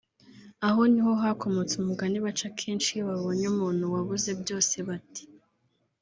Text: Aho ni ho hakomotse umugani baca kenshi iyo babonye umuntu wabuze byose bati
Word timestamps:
Aho 0.67 0.81
ni 0.91 0.99
ho 1.05 1.11
hakomotse 1.21 1.73
umugani 1.77 2.17
baca 2.25 2.47
kenshi 2.59 2.87
iyo 2.95 3.03
babonye 3.11 3.45
umuntu 3.53 3.83
wabuze 3.93 4.29
byose 4.41 4.75
bati 4.87 5.23